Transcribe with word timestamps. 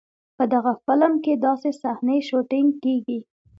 په 0.37 0.43
دغه 0.53 0.73
فلم 0.83 1.13
کې 1.23 1.33
داسې 1.45 1.69
صحنې 1.81 2.17
شوټېنګ 2.27 2.69
کېږي. 2.83 3.19